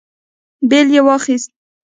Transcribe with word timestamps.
بېل 0.69 0.87
يې 0.95 1.01
واخيست. 1.07 1.51